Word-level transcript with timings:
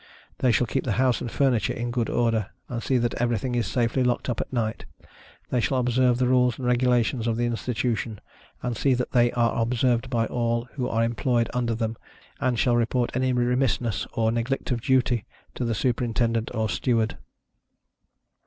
They 0.39 0.51
shall 0.51 0.65
keep 0.65 0.83
the 0.83 0.93
house 0.93 1.21
and 1.21 1.29
furniture 1.29 1.73
in 1.73 1.91
good 1.91 2.09
order, 2.09 2.49
and 2.67 2.81
see 2.81 2.97
that 2.97 3.13
everything 3.21 3.53
is 3.53 3.67
safely 3.67 4.03
locked 4.03 4.29
up 4.31 4.41
at 4.41 4.51
night; 4.51 4.83
they 5.51 5.59
shall 5.59 5.77
observe 5.77 6.17
the 6.17 6.25
rules 6.25 6.57
and 6.57 6.65
regulations 6.65 7.27
of 7.27 7.37
the 7.37 7.45
Institution, 7.45 8.19
and 8.63 8.75
see 8.75 8.95
that 8.95 9.11
they 9.11 9.31
are 9.33 9.61
observed 9.61 10.09
by 10.09 10.25
all 10.25 10.65
who 10.73 10.89
are 10.89 11.03
employed 11.03 11.51
under 11.53 11.75
them, 11.75 11.97
and 12.39 12.57
shall 12.57 12.75
report 12.75 13.11
any 13.13 13.31
remissness, 13.31 14.07
or 14.13 14.31
neglect 14.31 14.71
of 14.71 14.81
duty, 14.81 15.27
to 15.53 15.63
the 15.63 15.75
Superintendent 15.75 16.49
or 16.55 16.67
Steward. 16.67 17.19